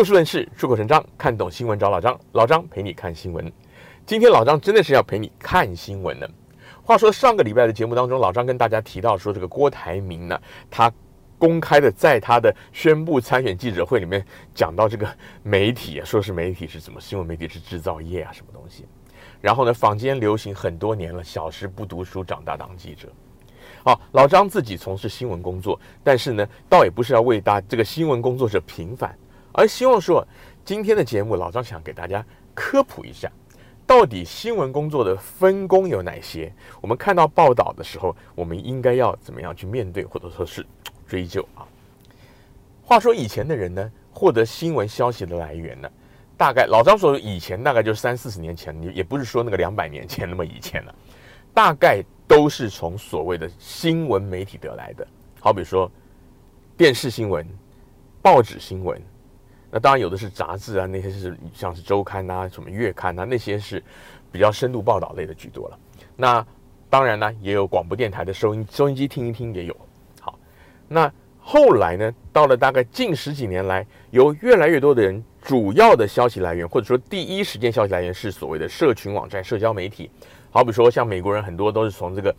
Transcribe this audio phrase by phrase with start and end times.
[0.00, 3.52] 就事论事，出口成章，看懂新闻找老张，老张陪你看新闻。
[4.06, 6.26] 今天老张真的是要陪你看新闻呢。
[6.82, 10.40] 话说上个礼拜的节目当中，老张跟大家提到说，这个郭台铭呢，
[10.70, 10.90] 他
[11.36, 14.24] 公开的在他的宣布参选记者会里面
[14.54, 15.06] 讲到这个
[15.42, 16.98] 媒体啊，说是媒体是什么？
[16.98, 18.86] 新闻媒体是制造业啊，什么东西？
[19.38, 23.06] 然后呢，坊间流行很多年了，小时不读书，长大当记者。
[23.84, 29.14] 好，老张自己从事新闻工作，但是呢，倒也不是要为大这个新闻工作者平反，
[29.52, 30.26] 而希望说
[30.64, 33.30] 今天的节目，老张想给大家科普一下，
[33.86, 36.52] 到底新闻工作的分工有哪些？
[36.80, 40.64] 我们看到报道的时候，我们应该要怎么样去面对，或者说是
[41.06, 41.66] 追究啊？
[42.82, 45.90] 话说以前的人呢，获得新闻消息的来源呢，
[46.36, 50.94] 大概老张说以前大概就是三四十年前，你也不是说那个两百年前那么以前了，
[51.54, 52.04] 大概。
[52.30, 55.04] 都是从所谓的新闻媒体得来的，
[55.40, 55.90] 好比说
[56.76, 57.44] 电视新闻、
[58.22, 59.02] 报纸新闻，
[59.70, 63.82] 那当然有的是杂志啊，那些是像是周刊啊、什么月刊啊，那些是
[64.32, 65.78] 比较深度报道类的居多了。
[66.16, 66.44] 那
[66.88, 69.76] 当然呢，也有广播电台的收音收音机听一听也有。
[70.20, 70.36] 好，
[70.88, 80.10] 那后来呢，到了大概近十几年来，有越来越多的人主要的消息来源，或者说第一时间消息来源是所谓的社群网站、社交媒体。
[80.50, 82.34] 好比说，像美国人很多都是从这个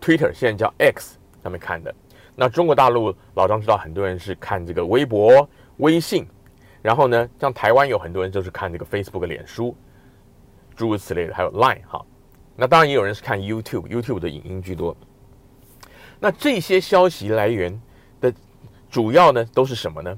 [0.00, 1.92] Twitter，现在叫 X 上面看的。
[2.36, 5.48] 那中国大陆老张知道，很多人是看这个微博、
[5.78, 6.24] 微信。
[6.86, 9.76] 然后呢，像台湾有很多人就是看这个 Facebook、脸书，
[10.76, 12.00] 诸如此类的，还有 Line 哈。
[12.54, 14.96] 那当然也有人是看 YouTube，YouTube 的影音居多。
[16.20, 17.76] 那这些消息来源
[18.20, 18.32] 的
[18.88, 20.16] 主要呢都是什么呢？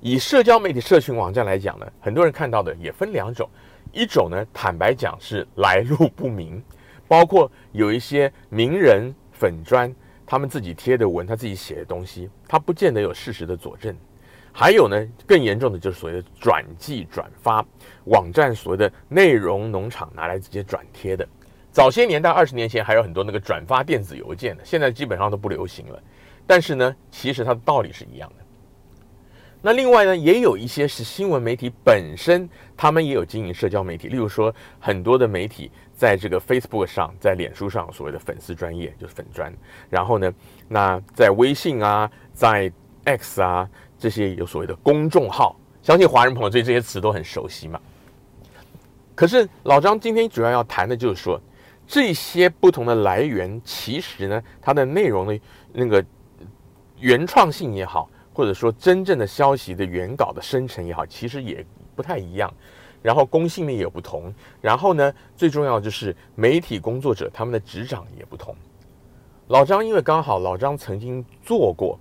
[0.00, 3.48] 以社交媒体、社群网站来讲呢，很多人看到的也分两种，
[3.92, 6.60] 一种呢，坦白讲是来路不明。
[7.06, 9.94] 包括有一些名人粉专，
[10.26, 13.96] 他们自己贴的文，他自己写的东西，他不见得有事实的佐证。
[14.58, 17.64] 还有呢，更严重的就是所谓的转寄转发，
[18.06, 21.24] 网站所谓的内容农场拿来直接转贴的。
[21.70, 26.02] 早些年代，二十年前还有很多那个转发电子邮件的，现在基本上都不流行了。
[26.44, 28.44] 但是呢，其实它的道理是一样的。
[29.62, 39.54] 那另外呢，也有一些是新闻媒体本身，他们也有经营社交媒体，例如说很多的媒体在这个 Facebook 上，在脸书上所谓的粉丝专业就是粉专，
[39.88, 40.34] 然后呢，
[40.66, 42.72] 那在微信啊，在
[43.04, 43.66] X 啊
[43.98, 47.80] 这些有所谓的公众号，相信华人朋友对这些词都很熟悉嘛。
[49.14, 51.40] 可是老张今天主要要谈的就是说，
[51.86, 55.40] 这些不同的来源，其实呢，它的内容的
[55.72, 56.04] 那个
[56.98, 58.08] 原创性也好。
[58.30, 61.66] 或者说，真正的消息的原稿的生成也好，其实也
[61.96, 62.48] 不太一样，
[63.02, 68.54] 然后公信力也不同，然后呢，最重要就是媒体工作者他们的执掌也不同。
[69.48, 71.98] 老张因为刚好老张曾经做过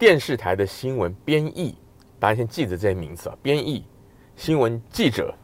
[0.00, 1.76] 电视台的新闻编译，
[2.18, 3.84] 大家先记着这些名字啊，编译、
[4.34, 5.34] 新闻记者、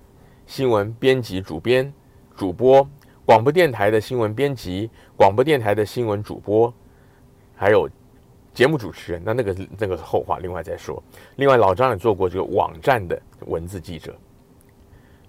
[0.46, 1.92] 新闻编辑、主编、
[2.34, 2.88] 主播，
[3.26, 6.72] 广播电台的新闻编辑、广播电台的新闻主播，
[7.54, 7.86] 还有。
[8.54, 11.02] 节目主持人，那那个那个是后话，另外再说。
[11.34, 14.16] 另外，老张也做过这个网站的文字记者，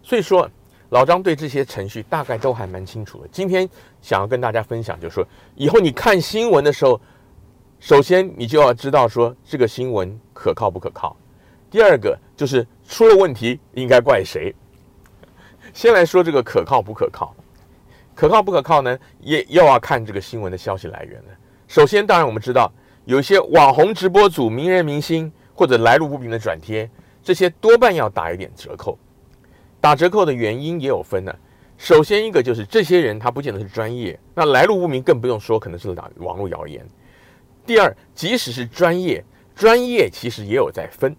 [0.02, 0.50] 所以说
[0.92, 3.28] 老张对这些程序大概都还蛮清楚的。
[3.30, 3.68] 今天
[4.02, 7.02] 想要跟大家分享，就是说以后你看新闻的时候，
[7.80, 11.16] 首先你就要知道说这个新闻可靠不可靠。
[11.70, 14.54] 第二个就是出了问题应该怪谁。
[15.74, 17.36] 先来说这个可靠不可靠，
[18.16, 18.98] 可靠不可靠呢？
[19.20, 21.30] 也又要看这个新闻的消息来源了。
[21.68, 22.72] 首先，当然我们知道。
[23.06, 26.90] 有一些网红直播组、名人明星或者来路不明的转贴，
[27.24, 29.00] 这些多半要打一点折扣。
[29.80, 31.34] 打折扣的原因也有分呢。
[31.78, 36.86] 首先一个就是这些人他不见得是专业，那来路不明更不用说，可能是打网络谣言。
[37.68, 39.24] 第二，即使是专业，
[39.54, 41.16] 专业其实也有在分。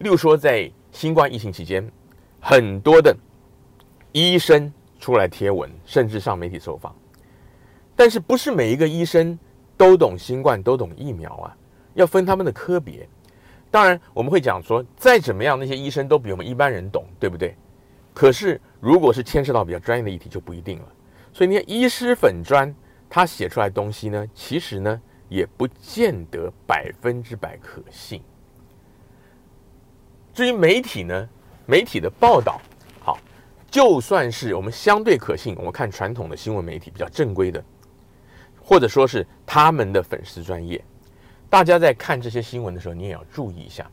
[0.00, 1.90] 例如说，在新冠疫情期间，
[2.40, 3.16] 很多的
[4.12, 4.70] 医生
[5.00, 6.94] 出来贴文，甚至上媒体受访，
[7.96, 9.38] 但是不是每一个医生。
[9.74, 11.56] 都懂新冠，都懂疫苗啊，
[11.94, 13.08] 要分他们的科别。
[13.68, 17.56] 当然，我们会讲说，再怎么样，那些医生都比我们一般人懂，对不对？
[18.14, 20.84] 可是，如果是牵涉到比较专业的议题，就不一定了。
[21.32, 22.72] 所以，那些医师粉砖
[23.10, 25.00] 他写出来的东西呢，其实呢，
[25.32, 28.22] 也不见得百分之百可信。
[30.34, 31.28] 至于媒体呢，
[31.64, 32.60] 媒体的报道，
[33.00, 33.18] 好，
[33.70, 37.64] 就算是我们相对可信，我们看传统的新闻媒体比较正规的。
[38.64, 40.82] 或者说是他们的粉丝专业，
[41.50, 43.90] 大家在看这些新闻的时候，你也要注意一下。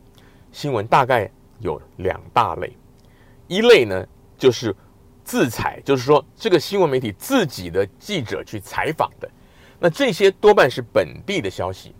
[0.52, 2.72] 新闻大概有两大类，
[3.48, 4.06] 一类呢
[4.38, 4.76] 就是
[5.24, 9.30] 自采，就是说这个新闻媒体自己的记者去采访的，
[9.80, 11.92] 那这些多半是本地的消息；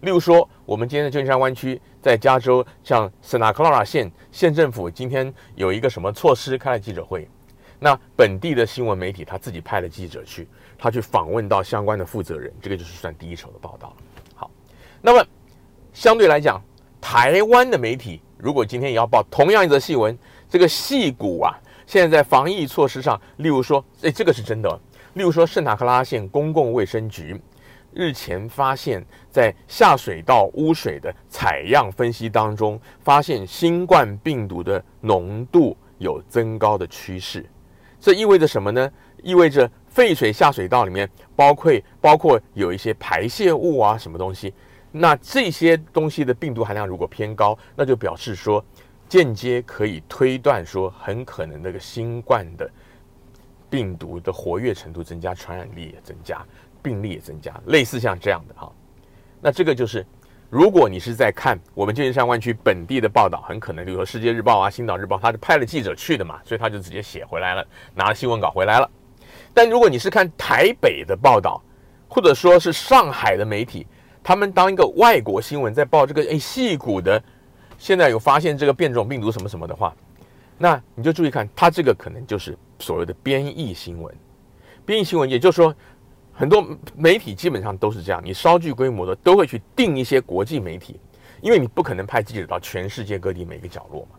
[0.00, 7.28] 例如说，我们今天的旧金山湾区，在加州，像 Santa Clara 县县政府今天有一个什么措施开了记者会，
[7.80, 10.48] 那本地的新闻媒体他自己派了记者去，
[10.78, 13.96] 他去访问到相关的负责人，这个就是算第一手的报道了。
[14.34, 14.50] 好，
[15.02, 15.26] 那么
[15.92, 16.62] 相对来讲，
[17.00, 20.16] 台湾的媒体如果今天也要报同样一则新闻，
[20.48, 21.52] 这个戏骨啊，
[21.86, 24.80] 现在在防疫措施上，例如说，哎，这个是真的，
[25.14, 27.40] 例如说圣塔克拉县公共卫生局。
[27.96, 37.46] 日前发现，在下水道污水的采样分析当中，发现新冠病毒的浓度有增高的趋势。
[38.00, 38.90] 这意味着什么呢？
[39.22, 44.52] 意味着废水下水道里面包括包括有一些排泄物啊，什么东西。
[44.90, 48.64] 那这些东西的病毒含量如果偏高，那就表示说，
[49.08, 52.68] 间接可以推断说，很可能那个新冠的
[53.74, 56.40] 病毒的活跃程度增加，传染力也增加。
[56.80, 58.70] 病例也增加，类似像这样的哈，
[59.40, 60.06] 那这个就是，
[60.50, 68.90] 如果你是在看我们旧金山湾区本地的报道，很可能比如说《世界日报》啊，《星岛日报》，他是派了记者去的嘛，所以他就直接写回来了，拿了新闻稿回来了。
[69.54, 71.60] 但如果你是看台北的报道，
[72.06, 73.86] 或者说是上海的媒体，
[74.22, 77.20] 他们当一个外国新闻在报这个诶，矽谷的
[77.78, 79.96] 现在有发现这个变种病毒什么什么的话，
[80.58, 84.14] 那你就注意看，它这个可能就是所谓的编译新闻，
[84.84, 85.74] 编译新闻，也就是说。
[86.36, 86.66] 很多
[86.96, 90.98] 媒体基本上都是这样，你稍具规模的都会去订一些国际媒体，
[91.40, 94.18] 因为你不可能派记者到全世界各地每个角落嘛。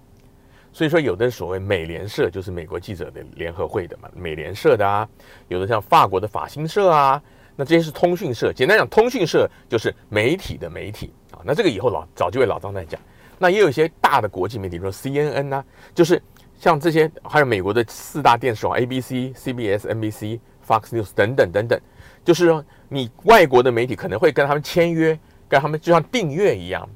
[0.71, 5.05] 所以说，有的所谓美联社就是美国记者的联合会的嘛，美联社的啊，
[5.49, 7.21] 有的像法国的法新社啊，
[7.57, 8.53] 那这些是通讯社。
[8.53, 11.43] 简单讲，通讯社就是媒体的媒体啊。
[11.43, 12.97] 那这个以后老早就会老张在讲。
[13.37, 16.21] 那也有一些大的国际媒体，比如说 CNN 啊，就是
[16.59, 21.79] 像这些，还有美国的四大电视网 ABC、CBS、NBC、Fox News 等等等等。
[22.23, 26.89] 就是说，你外国的媒体可能会跟他们签约，跟他们就像订阅一样。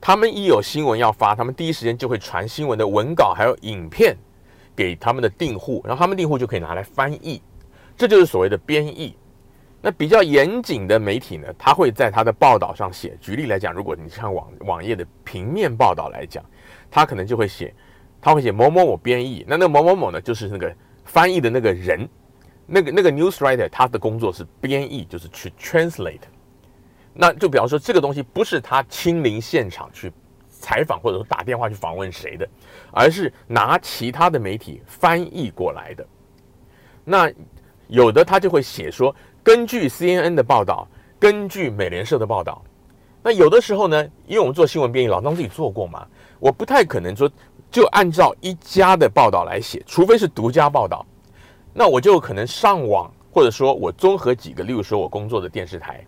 [0.00, 4.16] 他们一有新闻要发，他们第一时间就会传新闻的文稿还有影片
[4.74, 7.42] 给他们的订户，然后他们订户就可以拿来翻译。
[7.96, 9.14] 这就是所谓的编译。
[9.82, 13.18] 那比较严谨的媒体呢，他会在他的报道上写。
[13.20, 16.42] 举例来讲，如果你看网网页的平面报道来讲，
[16.88, 17.74] 他可能就会写，
[18.20, 19.44] 他会写某某某编译。
[19.46, 20.72] 那那某某某呢，就是那个
[21.04, 22.08] 翻译的那个人。
[22.64, 26.20] 那个那个 news writer 他的工作是编译，就是去 translate。
[27.12, 30.10] 那就比方说，这个东西不是他亲临现场去
[30.48, 32.48] 采访，或者说打电话去访问谁的，
[32.92, 36.06] 而是拿其他的媒体翻译过来的。
[37.04, 37.30] 那
[37.88, 40.86] 有的他就会写说，根据 CNN 的报道，
[41.18, 42.62] 根据美联社的报道。
[43.22, 46.06] 那有的时候呢，因为我们做新闻编译，老张自己做过嘛，
[46.38, 47.30] 我不太可能说
[47.70, 51.04] 就按照一家的报道来写，除非是独家报道。
[51.72, 56.04] 那我就可能上网，或者说我综合几个，例如说我工作的电视台，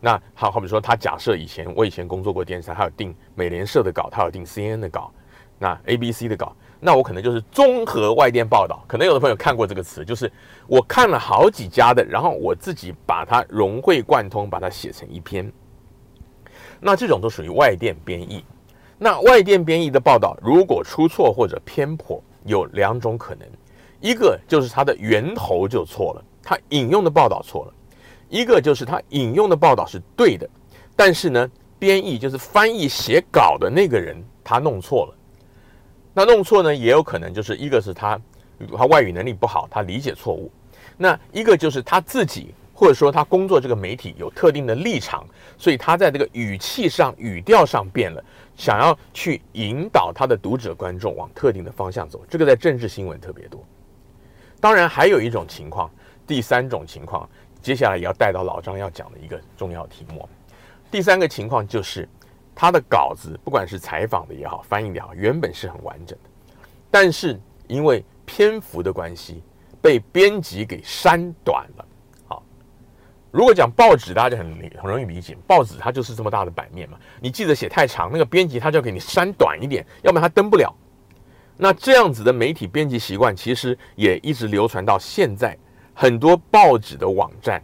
[0.00, 5.12] 那好好比说他假设以前我以前工作过电视台，他有订美联社的稿，他有订 CNN 的稿，
[5.58, 6.54] 那 ABC 的稿，
[6.86, 8.84] 那我可能就是综合外电报道。
[8.86, 10.30] 可能有的朋友看过这个词，就是
[10.66, 15.50] 我看了好几家的，然后我自己把它融会贯通，把它写成一篇。
[16.80, 18.44] 那这种都属于外电编译。
[18.98, 23.48] 那外电编译的报道如果出错或者偏颇，有两种可能。
[24.00, 27.72] 一个就是它的源头就错了，它引用的报道错了；
[28.28, 30.46] 一个就是它引用的报道是对的，
[30.94, 35.14] 但是呢，编译就是翻译写稿的那个人他弄错了。
[36.14, 38.18] 那弄错呢，也有可能就是一个是他
[38.76, 40.48] 他外语能力不好，他理解错误；
[40.96, 45.26] 那一个就是他自己或者说他工作这个媒体有特定的立场，
[45.58, 48.24] 所以他在这个语气上、语调上变了，
[48.56, 52.24] 想要去引导他的读者观众往特定的方向走。
[52.28, 53.62] 这个在政治新闻特别多。
[54.60, 55.90] 当然，还有一种情况，
[56.26, 57.28] 第三种情况，
[57.60, 60.28] 接下来也要带到老张要讲的一个重要题目。
[60.90, 62.08] 第三个情况就是，
[62.54, 66.30] 他的稿子不管是采访的也好，翻译的也好，原本是很完整的，
[66.90, 69.42] 但是因为篇幅的关系，
[69.82, 71.84] 被编辑给删短了。
[72.26, 72.42] 好，
[73.30, 74.46] 如果讲报纸，大家很
[74.80, 80.74] 很容易理解，报纸它就是这么大的版面嘛，你记者写太长，那个编辑他就要给你删短一点，要不然他登不了。
[81.56, 85.56] 那这样子的媒体编辑习惯，其实也一直流传到现在。
[85.96, 87.62] 很多报纸的网站，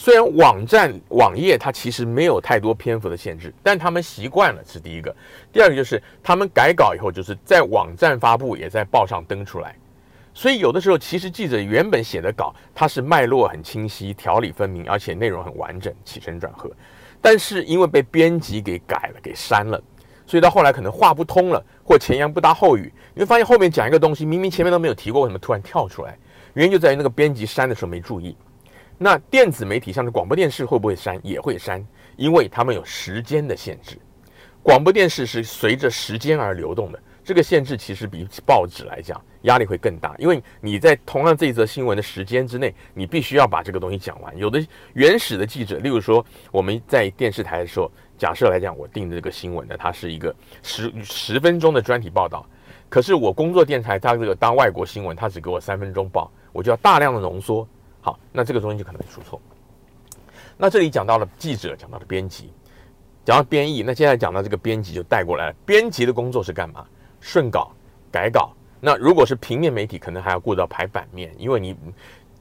[0.00, 5.12] 虽然网站网页它其实没有太多篇幅的限制，但他们习惯了这是第一个。
[5.52, 9.74] 第二个就是他们改稿以后，就是在网站发布，也在报上登出来。
[10.32, 16.70] 所以有的时候，其实记者原本写的稿，它是脉络很清晰、条理分明，而且内容很完整、起承转合。
[17.20, 19.82] 但是因为被编辑给改了、给删了。
[20.28, 26.16] 所以到后来可能话不通了，或前言不搭后语，你会发现后面讲一个东西，明明前面都没有提过，为什么突然跳出来？
[26.54, 28.36] 原因就在于那个编辑删的时候没注意。
[29.00, 31.18] 那电子媒体像是广播电视会不会删？
[31.22, 31.82] 也会删，
[32.16, 33.96] 因为他们有时间的限制。
[34.60, 44.36] 广播电视是随着时间而流动的，这个限制其实比报纸来讲压力会更大，因为你在同样这一则新闻的时间之内，你必须要把这个东西讲完。
[44.36, 44.60] 有的
[44.94, 52.44] 原始的记者，例如说我们在电视台的时候，假设来讲，我定的这个新闻呢，它是一个十十分钟的专题报道，
[52.88, 57.66] 可是我工作电台它这个当外国新闻，它只给我三分钟报，我就要大量的浓缩。
[58.08, 59.38] 好，那这个东西就可能会出错。
[60.56, 62.50] 那这里讲到了记者，讲到了编辑。
[63.22, 65.52] 讲到编译，那接下来讲到这个编辑就带过来了。
[65.66, 66.86] 编辑的工作是干嘛？
[67.20, 67.70] 顺稿、
[68.10, 68.50] 改稿。
[68.80, 71.76] 那如果是平面媒体，可能还要顾到排版面，因为你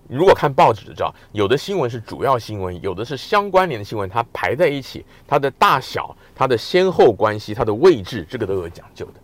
[0.07, 9.19] 如果看报纸就知道，有的新闻是主要新闻，有的是相关联的新闻，它排在一起，它的大小、它的先后关系、它的位置，这个都有讲究的。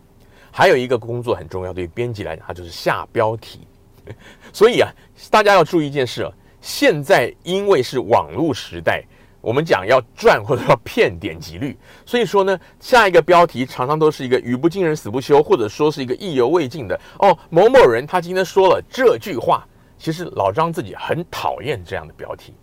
[0.52, 3.62] 还有一个工作很重要，对于编辑来讲，它就是下标题。
[4.54, 4.92] 所以啊，
[5.30, 6.32] 大家要注意一件事啊，
[6.62, 9.04] 现在因为是网络时代。
[9.42, 17.38] 我们讲要赚或者要骗点击率，所以说呢，下一个标题常常都是一个语不惊人死不休，或者说是一个意犹未尽的哦。
[17.50, 19.68] 某某人他今天说了这句话，
[19.98, 22.54] 其实老张自己很讨厌这样的标题，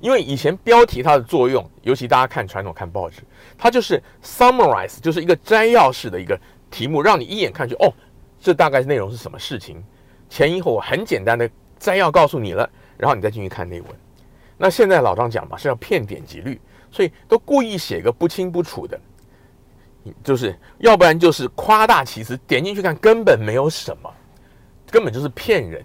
[0.00, 3.20] 因为以前标题它的作用，尤其大家看传统看报纸，
[3.58, 7.92] 它就是 summarize，就是一个摘要式的一个题目，让你一眼看去哦，
[8.40, 9.84] 这大概内容是什么事情，
[10.32, 11.48] 前因后果很简单的
[11.78, 13.90] 摘要告诉你了，然后你再进去看内文。
[14.56, 16.58] 那现在老张讲嘛，是要骗点击率，
[16.90, 18.98] 所以都故意写个不清不楚的，
[20.24, 24.10] 就是要不然就是夸大其词，点进去看根本没有什么，
[24.90, 25.84] 根本就是骗人。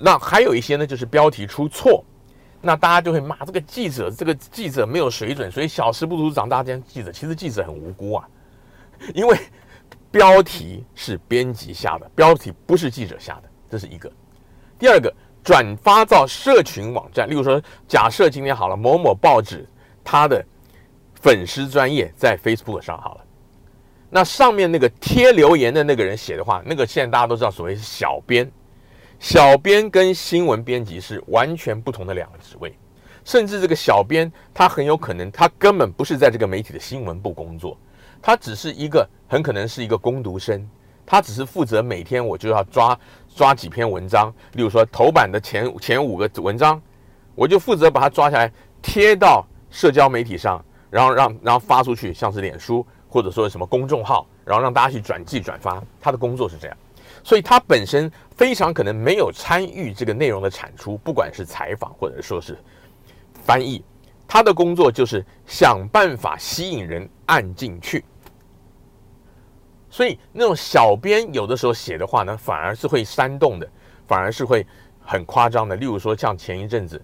[0.00, 2.02] 那还有一些呢，就是标题出错，
[2.62, 6.62] 那大家就会骂这个记者，这个记者没有水准，所以小事不足长大。
[6.62, 8.26] 这样记者其实记者很无辜啊，
[9.12, 9.36] 因为
[10.14, 14.10] 标题是编辑下的，标题不是记者下的，这是一个。
[14.78, 15.12] 第二个。
[15.44, 19.68] 转发到社群网站，例如说，假设今天好了，某某报纸
[20.02, 20.42] 它的
[21.20, 23.24] 粉丝专业在 Facebook 上好了，
[24.08, 28.50] 那上面那个贴留言的那个人写的话，那个现在大家都知道，所谓是小编，
[29.18, 32.74] 小编跟新闻编辑是完全不同的两个职位，
[33.22, 37.76] 甚至这个小编他很有可能他根本不是在这个媒体的新闻部工作，
[38.26, 40.66] 他只是一个很可能是一个工读生。
[41.04, 42.98] 他只是负责每天我就要抓
[43.36, 46.80] 抓几篇文章，例如说头版的前前五个文章，
[47.34, 48.50] 我就负责把它抓下来
[48.80, 55.82] 贴到社交媒体上，然后让然后发出去，像是脸书或者说什么公众号，然后让大家去转寄转发。
[56.00, 56.74] 他的工作是这样，
[57.22, 62.56] 所以他本身非常可能没有参与这个内容的产出，不管是采访或者说是
[63.44, 63.84] 翻译，
[64.26, 68.02] 他的工作就是想办法吸引人按进去。
[69.94, 73.68] 所以那种小编有的时候写的话呢，反而是会煽动的，
[74.08, 74.66] 反而是会
[74.98, 75.76] 很夸张的。
[75.76, 77.00] 例如说，像前一阵子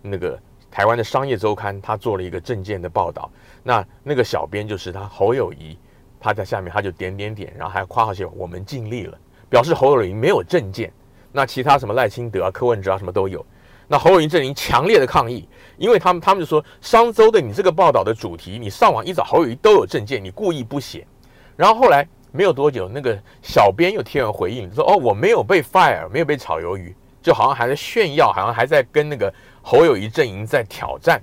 [0.00, 3.30] 那个台湾的商业周刊，他做了一个政见的报道，
[3.62, 5.76] 那那个小编就是他侯友谊，
[6.18, 9.18] 他在下面他就点点点，然后还夸号写我们尽力了，
[9.50, 10.90] 表示侯友谊没有政见。
[11.32, 13.44] 那其他什么赖清德啊、柯文哲啊什么都有。
[13.86, 21.06] 那侯友谊阵营强烈的抗议，因为他们他们就说，商周的你这个报道的主题，你上网一找侯友谊都有政见，你故意不写。
[21.54, 22.08] 然后后来。
[22.32, 29.32] 没有多久，那个小编又贴文回应说：“哦，我没有被 fire，没有被炒鱿鱼，就好像还在炫耀，好像还在跟那个
[29.62, 31.20] 侯友谊阵营在挑战。”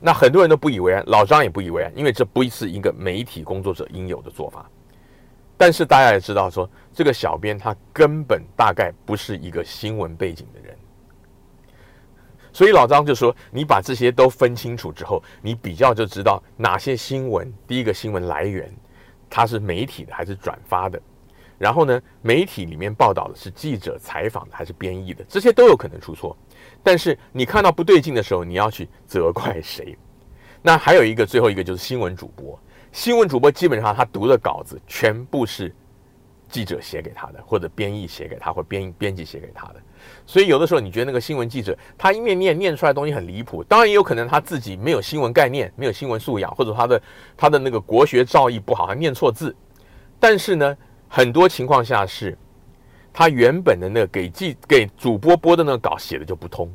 [0.00, 4.68] 那很多人都不以为然，老张也不以为然，因为这不是一个媒体工作者应有的做法。
[5.56, 10.76] 但是大家也知道，说这个小编他根本大概不是一个新闻背景的人，
[12.52, 18.70] 所以老张就说：“你把这些都分清楚之后，你比较就知道哪些新闻，第一个新闻来源。”
[19.28, 21.00] 他是媒体的还是转发的？
[21.56, 25.24] 然后呢，媒体里面报道的是记者采访的还是编译的？
[25.28, 26.36] 这些都有可能出错。
[26.82, 29.96] 但是你看到不对劲的时候，你要去责怪谁？
[30.60, 32.58] 那还有一个，最后一个就是新闻主播。
[32.90, 35.74] 新闻主播基本上他读的稿子全部是
[36.54, 39.82] 记者写给他的，或者编译写给他，或编编辑写给他的。
[40.24, 47.02] 所以有的时候你觉得那个新闻记者他一面念念出来的东西很离谱，当然也有可能他自己没有新闻概念，没有新闻素养，或者他的
[47.36, 49.52] 他的那个国学造诣不好，还念错字。
[50.20, 50.76] 但是呢，
[51.08, 52.38] 很多情况下是，
[53.12, 56.72] 他原本的那个给记给主播播的那个稿写的就不通，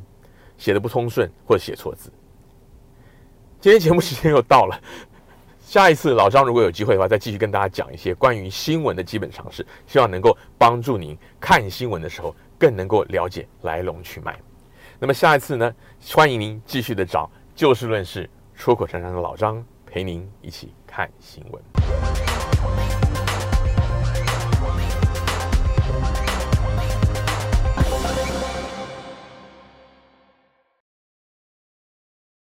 [0.58, 2.12] 写的不通顺或者写错字。
[3.60, 4.78] 今天节目时间又到了，
[5.70, 12.34] 下一次老张如果有机会的话，再继续跟大家讲一些关于新闻的基本常识，希望能够帮助您看新闻的时候。
[12.58, 14.36] 更能够了解来龙去脉。
[14.98, 15.72] 那么下一次呢，
[16.12, 22.39] 欢迎您继续的找就事论事、出口成章的老张陪您一起看新闻。